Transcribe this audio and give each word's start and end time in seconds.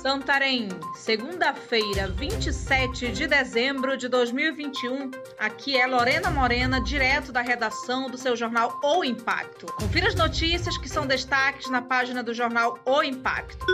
Santarém, 0.00 0.70
segunda-feira, 0.94 2.08
27 2.08 3.12
de 3.12 3.26
dezembro 3.26 3.98
de 3.98 4.08
2021. 4.08 5.10
Aqui 5.38 5.76
é 5.76 5.86
Lorena 5.86 6.30
Morena, 6.30 6.82
direto 6.82 7.30
da 7.30 7.42
redação 7.42 8.08
do 8.08 8.16
seu 8.16 8.34
jornal 8.34 8.80
O 8.82 9.04
Impacto. 9.04 9.66
Confira 9.66 10.08
as 10.08 10.14
notícias 10.14 10.78
que 10.78 10.88
são 10.88 11.06
destaques 11.06 11.70
na 11.70 11.82
página 11.82 12.22
do 12.22 12.32
jornal 12.32 12.78
O 12.86 13.02
Impacto. 13.02 13.66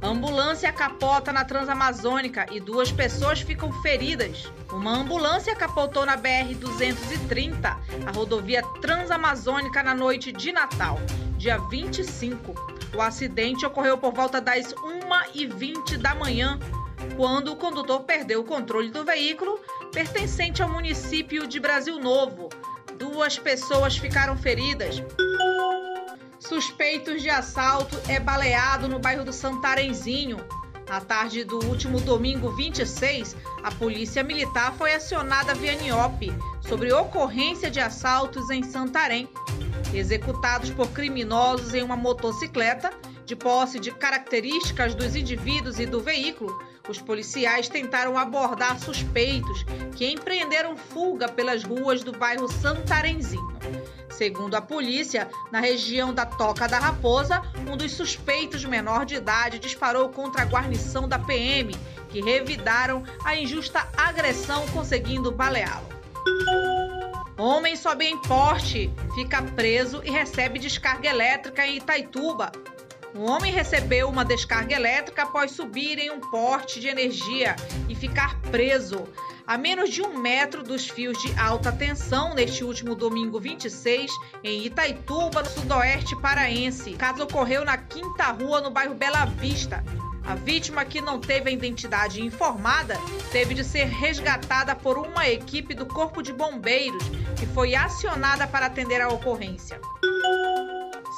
Ambulância 0.00 0.72
capota 0.72 1.32
na 1.32 1.44
Transamazônica 1.44 2.46
e 2.52 2.60
duas 2.60 2.92
pessoas 2.92 3.40
ficam 3.40 3.72
feridas. 3.82 4.52
Uma 4.70 4.96
ambulância 4.98 5.56
capotou 5.56 6.06
na 6.06 6.16
BR-230, 6.16 7.76
a 8.06 8.10
rodovia 8.12 8.62
Transamazônica, 8.80 9.82
na 9.82 9.96
noite 9.96 10.30
de 10.30 10.52
Natal, 10.52 11.00
dia 11.36 11.58
25. 11.58 12.77
O 12.94 13.02
acidente 13.02 13.66
ocorreu 13.66 13.98
por 13.98 14.12
volta 14.12 14.40
das 14.40 14.72
1h20 14.74 15.98
da 15.98 16.14
manhã, 16.14 16.58
quando 17.16 17.52
o 17.52 17.56
condutor 17.56 18.00
perdeu 18.00 18.40
o 18.40 18.44
controle 18.44 18.90
do 18.90 19.04
veículo 19.04 19.60
pertencente 19.92 20.62
ao 20.62 20.68
município 20.68 21.46
de 21.46 21.60
Brasil 21.60 21.98
Novo. 21.98 22.48
Duas 22.98 23.38
pessoas 23.38 23.96
ficaram 23.96 24.36
feridas. 24.36 25.02
Suspeitos 26.38 27.22
de 27.22 27.28
assalto 27.28 27.96
é 28.08 28.18
baleado 28.18 28.88
no 28.88 28.98
bairro 28.98 29.24
do 29.24 29.32
Santarenzinho. 29.32 30.38
Na 30.88 31.00
tarde 31.00 31.44
do 31.44 31.62
último 31.66 32.00
domingo 32.00 32.50
26, 32.52 33.36
a 33.62 33.70
Polícia 33.72 34.22
Militar 34.22 34.72
foi 34.74 34.94
acionada 34.94 35.54
via 35.54 35.74
NIOP 35.74 36.32
sobre 36.62 36.92
ocorrência 36.92 37.70
de 37.70 37.78
assaltos 37.78 38.48
em 38.48 38.62
Santarém, 38.62 39.28
executados 39.94 40.70
por 40.70 40.88
criminosos 40.88 41.74
em 41.74 41.82
uma 41.82 41.96
motocicleta. 41.96 42.90
De 43.24 43.36
posse 43.36 43.78
de 43.78 43.90
características 43.90 44.94
dos 44.94 45.14
indivíduos 45.14 45.78
e 45.78 45.84
do 45.84 46.00
veículo, 46.00 46.58
os 46.88 46.98
policiais 46.98 47.68
tentaram 47.68 48.16
abordar 48.16 48.78
suspeitos 48.80 49.64
que 49.94 50.10
empreenderam 50.10 50.76
fuga 50.78 51.28
pelas 51.28 51.62
ruas 51.62 52.02
do 52.02 52.12
bairro 52.12 52.48
Santarenzinho. 52.48 53.58
Segundo 54.08 54.54
a 54.54 54.62
polícia, 54.62 55.28
na 55.52 55.60
região 55.60 56.14
da 56.14 56.24
Toca 56.24 56.66
da 56.66 56.78
Raposa, 56.78 57.42
um 57.70 57.76
dos 57.76 57.92
suspeitos 57.92 58.64
menor 58.64 59.04
de 59.04 59.16
idade 59.16 59.58
disparou 59.58 60.08
contra 60.08 60.42
a 60.42 60.46
guarnição 60.46 61.06
da 61.06 61.18
PM, 61.18 61.74
que 62.08 62.22
revidaram 62.22 63.04
a 63.24 63.36
injusta 63.36 63.86
agressão, 63.96 64.66
conseguindo 64.68 65.30
baleá-lo. 65.30 65.86
Homem 67.38 67.76
sobe 67.76 68.04
em 68.04 68.20
porte, 68.22 68.92
fica 69.14 69.40
preso 69.40 70.02
e 70.04 70.10
recebe 70.10 70.58
descarga 70.58 71.08
elétrica 71.08 71.64
em 71.64 71.76
Itaituba. 71.76 72.50
Um 73.14 73.30
homem 73.30 73.52
recebeu 73.52 74.08
uma 74.08 74.24
descarga 74.24 74.74
elétrica 74.74 75.22
após 75.22 75.52
subir 75.52 76.00
em 76.00 76.10
um 76.10 76.18
porte 76.18 76.80
de 76.80 76.88
energia 76.88 77.54
e 77.88 77.94
ficar 77.94 78.40
preso 78.50 79.06
a 79.46 79.56
menos 79.56 79.90
de 79.90 80.02
um 80.02 80.18
metro 80.18 80.64
dos 80.64 80.88
fios 80.88 81.16
de 81.22 81.32
alta 81.38 81.70
tensão 81.70 82.34
neste 82.34 82.64
último 82.64 82.96
domingo 82.96 83.38
26, 83.38 84.10
em 84.42 84.66
Itaituba, 84.66 85.40
no 85.40 85.48
sudoeste 85.48 86.16
paraense. 86.20 86.90
O 86.90 86.98
caso 86.98 87.22
ocorreu 87.22 87.64
na 87.64 87.78
Quinta 87.78 88.32
Rua, 88.32 88.60
no 88.60 88.70
bairro 88.72 88.96
Bela 88.96 89.24
Vista. 89.26 89.84
A 90.28 90.34
vítima, 90.34 90.84
que 90.84 91.00
não 91.00 91.18
teve 91.18 91.48
a 91.48 91.52
identidade 91.52 92.22
informada, 92.22 92.98
teve 93.32 93.54
de 93.54 93.64
ser 93.64 93.86
resgatada 93.86 94.76
por 94.76 94.98
uma 94.98 95.26
equipe 95.26 95.72
do 95.72 95.86
Corpo 95.86 96.22
de 96.22 96.34
Bombeiros, 96.34 97.02
que 97.38 97.46
foi 97.46 97.74
acionada 97.74 98.46
para 98.46 98.66
atender 98.66 99.00
a 99.00 99.08
ocorrência. 99.08 99.80